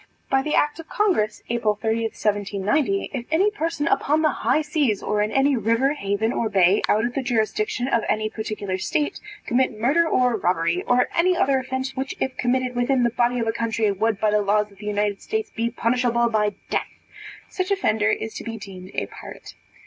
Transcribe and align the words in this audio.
By 0.31 0.41
the 0.41 0.55
act 0.55 0.79
of 0.79 0.89
congress, 0.89 1.43
April 1.49 1.75
30, 1.79 2.05
1790, 2.05 3.11
if 3.13 3.27
any 3.29 3.51
person 3.51 3.85
upon 3.87 4.23
the 4.23 4.29
high 4.29 4.63
seas, 4.63 5.03
or 5.03 5.21
in 5.21 5.29
any 5.31 5.55
river, 5.55 5.93
haven, 5.93 6.33
or 6.33 6.49
bay, 6.49 6.81
out 6.89 7.05
of 7.05 7.13
the 7.13 7.21
jurisdiction 7.21 7.87
of 7.87 8.01
any 8.09 8.27
particular 8.27 8.79
state, 8.79 9.19
commit 9.45 9.79
murder 9.79 10.07
or 10.09 10.37
robbery, 10.37 10.81
or 10.87 11.07
any 11.15 11.37
other 11.37 11.59
offence 11.59 11.95
which 11.95 12.15
if 12.19 12.35
committed 12.35 12.75
within 12.75 13.03
the 13.03 13.11
body 13.11 13.37
of 13.37 13.45
a 13.45 13.51
county, 13.51 13.91
would 13.91 14.19
by 14.19 14.31
the 14.31 14.41
laws 14.41 14.71
of 14.71 14.79
the 14.79 14.87
United 14.87 15.21
States, 15.21 15.51
be 15.55 15.69
punishable 15.69 16.29
by 16.29 16.55
death, 16.71 16.87
such 17.47 17.69
offender 17.69 18.09
is 18.09 18.33
to 18.33 18.43
be 18.43 18.57
deemed 18.57 18.89
a 18.95 19.05
pirate. 19.05 19.53